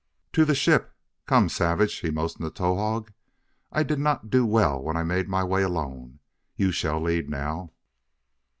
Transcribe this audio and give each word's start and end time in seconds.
"To 0.33 0.45
the 0.45 0.55
ship! 0.55 0.95
Come, 1.27 1.47
savage!" 1.47 1.99
he 1.99 2.09
motioned 2.09 2.43
to 2.45 2.49
Towahg 2.49 3.13
"I 3.71 3.83
did 3.83 3.99
not 3.99 4.31
do 4.31 4.47
well 4.47 4.81
when 4.81 4.97
I 4.97 5.03
made 5.03 5.29
my 5.29 5.43
way 5.43 5.61
alone. 5.61 6.17
You 6.55 6.71
shall 6.71 6.99
lead 6.99 7.29
now." 7.29 7.71